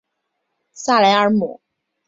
[0.73, 1.61] 萨莱尔姆。